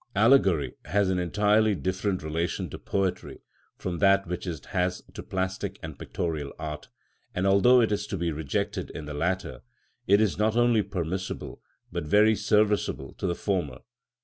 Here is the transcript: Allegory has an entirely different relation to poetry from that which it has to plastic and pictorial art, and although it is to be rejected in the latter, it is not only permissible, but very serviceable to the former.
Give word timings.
Allegory 0.15 0.73
has 0.85 1.11
an 1.11 1.19
entirely 1.19 1.75
different 1.75 2.23
relation 2.23 2.71
to 2.71 2.79
poetry 2.79 3.43
from 3.77 3.99
that 3.99 4.25
which 4.25 4.47
it 4.47 4.65
has 4.65 5.03
to 5.13 5.21
plastic 5.21 5.77
and 5.83 5.99
pictorial 5.99 6.51
art, 6.57 6.87
and 7.35 7.45
although 7.45 7.81
it 7.81 7.91
is 7.91 8.07
to 8.07 8.17
be 8.17 8.31
rejected 8.31 8.89
in 8.95 9.05
the 9.05 9.13
latter, 9.13 9.61
it 10.07 10.19
is 10.19 10.39
not 10.39 10.55
only 10.55 10.81
permissible, 10.81 11.61
but 11.91 12.03
very 12.05 12.35
serviceable 12.35 13.13
to 13.13 13.27
the 13.27 13.35
former. 13.35 13.77